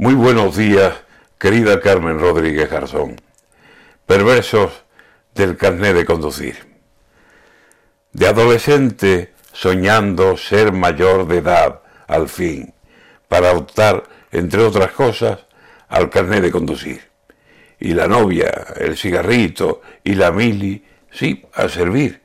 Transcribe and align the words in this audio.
Muy 0.00 0.14
buenos 0.14 0.56
días, 0.56 0.94
querida 1.38 1.80
Carmen 1.80 2.20
Rodríguez 2.20 2.70
Garzón. 2.70 3.20
Perversos 4.06 4.70
del 5.34 5.56
carnet 5.56 5.96
de 5.96 6.04
conducir. 6.04 6.54
De 8.12 8.28
adolescente 8.28 9.34
soñando 9.52 10.36
ser 10.36 10.70
mayor 10.70 11.26
de 11.26 11.38
edad 11.38 11.80
al 12.06 12.28
fin, 12.28 12.72
para 13.26 13.50
optar, 13.50 14.04
entre 14.30 14.62
otras 14.62 14.92
cosas, 14.92 15.40
al 15.88 16.10
carnet 16.10 16.42
de 16.42 16.52
conducir. 16.52 17.10
Y 17.80 17.92
la 17.92 18.06
novia, 18.06 18.66
el 18.76 18.96
cigarrito 18.96 19.82
y 20.04 20.14
la 20.14 20.30
mili, 20.30 20.84
sí, 21.10 21.44
a 21.54 21.68
servir. 21.68 22.22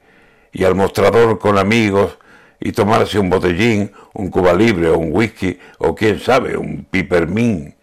Y 0.52 0.64
al 0.64 0.76
mostrador 0.76 1.40
con 1.40 1.58
amigos 1.58 2.20
y 2.66 2.72
tomarse 2.72 3.20
un 3.20 3.30
botellín, 3.30 3.92
un 4.14 4.30
cuba 4.30 4.54
libre 4.54 4.88
o 4.88 4.98
un 4.98 5.10
whisky 5.12 5.60
o 5.80 5.94
quién 5.94 6.18
sabe, 6.18 6.56
un 6.56 6.86
pipermín. 6.86 7.76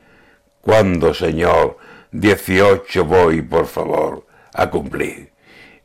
¿Cuándo, 0.62 1.12
señor? 1.12 1.76
18 2.12 3.04
voy, 3.04 3.42
por 3.42 3.66
favor, 3.66 4.26
a 4.54 4.70
cumplir. 4.70 5.32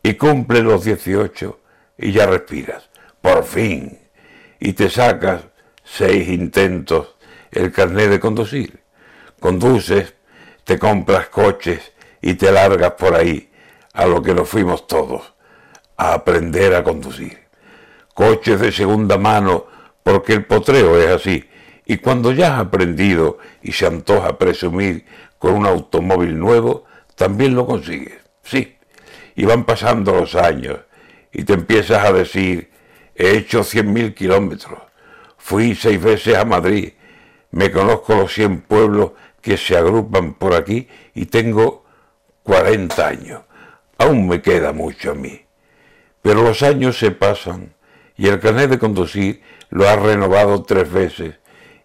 Y 0.02 0.14
cumple 0.14 0.62
los 0.62 0.86
18 0.86 1.60
y 1.98 2.14
ya 2.14 2.26
respiras, 2.26 2.90
por 3.22 3.44
fin. 3.44 4.00
Y 4.62 4.72
te 4.72 4.90
sacas 4.90 5.42
seis 5.84 6.30
intentos 6.30 7.16
el 7.52 7.74
carnet 7.74 8.10
de 8.10 8.22
conducir. 8.22 8.80
Conduces, 9.42 10.14
te 10.64 10.80
compras 10.80 11.28
coches 11.28 11.92
y 12.22 12.36
te 12.36 12.50
largas 12.50 12.94
por 12.94 13.14
ahí, 13.14 13.52
a 13.92 14.06
lo 14.06 14.22
que 14.22 14.34
nos 14.34 14.48
fuimos 14.48 14.88
todos, 14.88 15.34
a 15.98 16.14
aprender 16.14 16.74
a 16.74 16.84
conducir 16.84 17.45
coches 18.16 18.60
de 18.60 18.72
segunda 18.72 19.20
mano, 19.20 19.68
porque 20.02 20.34
el 20.34 20.46
potreo 20.46 20.98
es 20.98 21.10
así. 21.10 21.48
Y 21.86 21.98
cuando 21.98 22.32
ya 22.32 22.56
has 22.56 22.62
aprendido 22.62 23.38
y 23.62 23.74
se 23.74 23.86
antoja 23.86 24.40
presumir 24.40 25.06
con 25.38 25.54
un 25.54 25.68
automóvil 25.68 26.40
nuevo, 26.40 26.86
también 27.16 27.54
lo 27.54 27.68
consigues. 27.68 28.20
Sí. 28.42 28.78
Y 29.36 29.46
van 29.46 29.66
pasando 29.66 30.16
los 30.16 30.34
años 30.34 30.80
y 31.32 31.44
te 31.44 31.54
empiezas 31.54 32.06
a 32.06 32.14
decir, 32.14 32.72
he 33.14 33.32
hecho 33.32 33.64
cien 33.64 33.92
mil 33.92 34.14
kilómetros, 34.14 34.80
fui 35.38 35.76
seis 35.76 36.02
veces 36.02 36.38
a 36.38 36.46
Madrid, 36.46 36.94
me 37.52 37.70
conozco 37.70 38.16
los 38.16 38.34
cien 38.34 38.62
pueblos 38.62 39.12
que 39.42 39.58
se 39.58 39.78
agrupan 39.78 40.36
por 40.36 40.56
aquí 40.56 40.88
y 41.14 41.26
tengo 41.26 41.84
40 42.44 43.08
años. 43.08 43.42
Aún 43.98 44.28
me 44.28 44.42
queda 44.42 44.72
mucho 44.72 45.12
a 45.12 45.16
mí. 45.16 45.42
Pero 46.22 46.42
los 46.42 46.64
años 46.64 46.98
se 46.98 47.12
pasan 47.12 47.75
y 48.18 48.28
el 48.28 48.40
carnet 48.40 48.70
de 48.70 48.80
conducir 48.80 49.42
lo 49.70 49.88
has 49.88 50.02
renovado 50.02 50.64
tres 50.64 50.92
veces. 50.92 51.36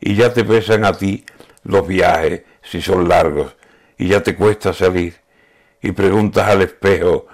Y 0.01 0.15
ya 0.15 0.33
te 0.33 0.45
pesan 0.45 0.85
a 0.85 0.93
ti 0.93 1.25
los 1.65 1.87
viajes 1.87 2.43
si 2.63 2.81
son 2.81 3.09
largos. 3.09 3.57
Y 3.99 4.09
ya 4.09 4.23
te 4.23 4.37
cuesta 4.37 4.73
salir. 4.73 5.17
Y 5.83 5.93
preguntas 5.93 6.49
al 6.49 6.63
espejo, 6.63 7.27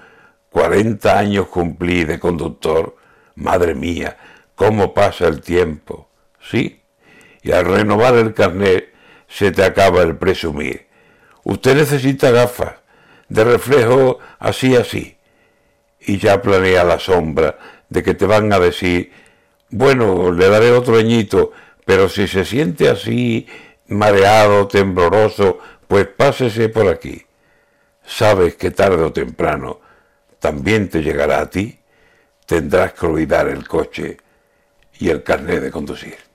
40 0.50 1.18
años 1.18 1.48
cumplí 1.48 2.04
de 2.04 2.18
conductor, 2.18 2.96
madre 3.34 3.74
mía, 3.74 4.16
¿cómo 4.54 4.94
pasa 4.94 5.28
el 5.28 5.40
tiempo? 5.40 6.08
Sí, 6.40 6.80
y 7.42 7.52
al 7.52 7.66
renovar 7.66 8.14
el 8.14 8.34
carnet 8.34 8.92
se 9.28 9.50
te 9.50 9.64
acaba 9.64 10.02
el 10.02 10.16
presumir. 10.16 10.86
Usted 11.44 11.76
necesita 11.76 12.30
gafas 12.30 12.76
de 13.28 13.44
reflejo 13.44 14.18
así 14.38 14.76
así 14.76 15.15
y 16.06 16.18
ya 16.18 16.40
planea 16.40 16.84
la 16.84 16.98
sombra 16.98 17.58
de 17.88 18.02
que 18.02 18.14
te 18.14 18.26
van 18.26 18.52
a 18.52 18.60
decir, 18.60 19.12
bueno, 19.70 20.30
le 20.32 20.48
daré 20.48 20.70
otro 20.70 20.96
añito, 20.96 21.52
pero 21.84 22.08
si 22.08 22.28
se 22.28 22.44
siente 22.44 22.88
así, 22.88 23.46
mareado, 23.88 24.68
tembloroso, 24.68 25.58
pues 25.88 26.06
pásese 26.06 26.68
por 26.68 26.88
aquí. 26.88 27.26
Sabes 28.04 28.54
que 28.54 28.70
tarde 28.70 29.02
o 29.02 29.12
temprano 29.12 29.80
también 30.38 30.88
te 30.88 31.02
llegará 31.02 31.40
a 31.40 31.50
ti, 31.50 31.78
tendrás 32.46 32.92
que 32.92 33.06
olvidar 33.06 33.48
el 33.48 33.66
coche 33.66 34.18
y 34.98 35.08
el 35.08 35.24
carnet 35.24 35.60
de 35.60 35.70
conducir. 35.72 36.25